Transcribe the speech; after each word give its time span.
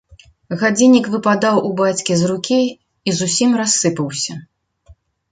Гадзіннік 0.59 1.05
выпадаў 1.15 1.59
у 1.67 1.69
бацькі 1.81 2.17
з 2.21 2.29
рукі 2.31 2.57
і 3.11 3.15
зусім 3.19 3.49
рассыпаўся. 3.61 4.39